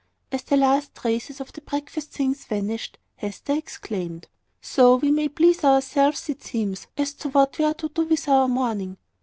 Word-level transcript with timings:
As 0.31 0.41
the 0.41 0.57
last 0.57 0.95
traces 0.95 1.39
of 1.39 1.53
the 1.53 1.61
breakfast 1.61 2.09
things 2.09 2.45
vanished, 2.45 2.97
Hester 3.17 3.53
exclaimed 3.53 4.29
"So 4.59 4.95
we 4.95 5.11
may 5.11 5.29
please 5.29 5.63
ourselves, 5.63 6.27
it 6.27 6.41
seems, 6.43 6.87
as 6.97 7.13
to 7.13 7.29
what 7.29 7.59
we 7.59 7.65
are 7.65 7.75
to 7.75 7.87
do 7.89 8.05
with 8.05 8.27
our 8.27 8.47
morning!" 8.47 8.97